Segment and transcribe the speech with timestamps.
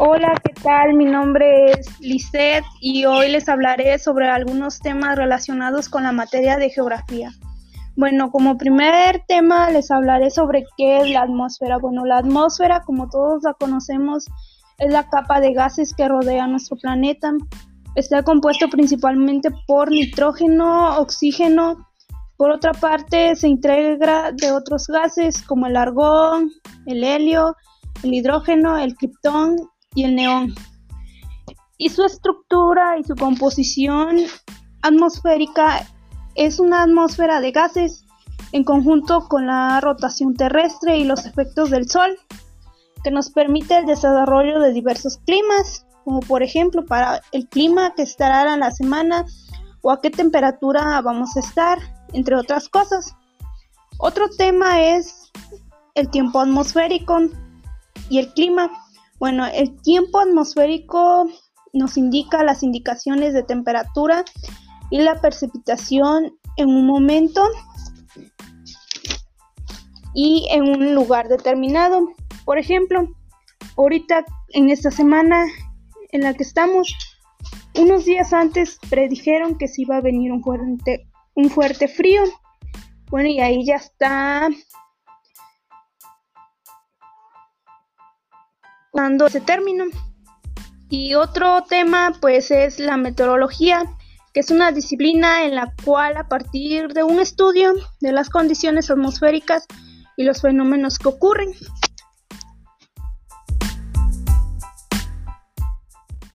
[0.00, 0.94] Hola, ¿qué tal?
[0.94, 6.56] Mi nombre es Lisette y hoy les hablaré sobre algunos temas relacionados con la materia
[6.56, 7.32] de geografía.
[7.96, 11.78] Bueno, como primer tema les hablaré sobre qué es la atmósfera.
[11.78, 14.26] Bueno, la atmósfera, como todos la conocemos,
[14.78, 17.32] es la capa de gases que rodea nuestro planeta.
[17.96, 21.88] Está compuesto principalmente por nitrógeno, oxígeno.
[22.36, 26.52] Por otra parte, se integra de otros gases como el argón,
[26.86, 27.56] el helio,
[28.04, 29.56] el hidrógeno, el criptón
[29.94, 30.54] y el neón.
[31.76, 34.18] Y su estructura y su composición
[34.82, 35.86] atmosférica
[36.34, 38.04] es una atmósfera de gases
[38.52, 42.18] en conjunto con la rotación terrestre y los efectos del Sol,
[43.04, 48.02] que nos permite el desarrollo de diversos climas, como por ejemplo para el clima que
[48.02, 49.26] estará en la semana
[49.82, 51.78] o a qué temperatura vamos a estar,
[52.12, 53.14] entre otras cosas.
[53.98, 55.30] Otro tema es
[55.94, 57.18] el tiempo atmosférico
[58.08, 58.70] y el clima.
[59.18, 61.28] Bueno, el tiempo atmosférico
[61.72, 64.24] nos indica las indicaciones de temperatura
[64.90, 67.42] y la precipitación en un momento
[70.14, 72.08] y en un lugar determinado.
[72.44, 73.08] Por ejemplo,
[73.76, 75.46] ahorita en esta semana
[76.10, 76.94] en la que estamos,
[77.76, 82.22] unos días antes predijeron que se iba a venir un fuerte, un fuerte frío.
[83.10, 84.48] Bueno, y ahí ya está
[89.26, 89.84] ese término.
[90.88, 93.84] Y otro tema pues es la meteorología,
[94.32, 98.90] que es una disciplina en la cual a partir de un estudio de las condiciones
[98.90, 99.66] atmosféricas
[100.16, 101.52] y los fenómenos que ocurren,